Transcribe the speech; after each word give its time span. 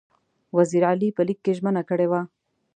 وزیر 0.57 0.83
علي 0.89 1.09
په 1.17 1.21
لیک 1.27 1.39
کې 1.45 1.51
ژمنه 1.57 1.81
کړې 1.89 2.07
وه. 2.11 2.21